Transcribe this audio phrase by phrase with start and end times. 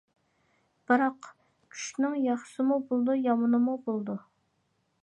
[0.91, 1.27] بىراق
[1.75, 4.19] كۈچنىڭ ياخشىسىمۇ بولىدۇ، يامىنىمۇ بولىدۇ.